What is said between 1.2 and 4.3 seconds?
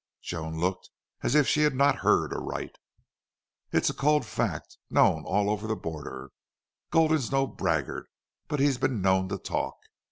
as if she had not heard aright. "It's a cold